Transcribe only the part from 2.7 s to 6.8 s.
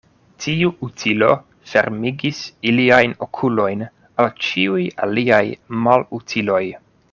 iliajn okulojn al ĉiuj aliaj malutiloj.